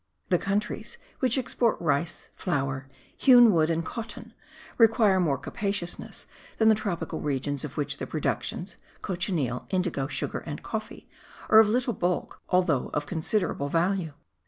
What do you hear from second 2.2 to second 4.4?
flour, hewn wood and cotton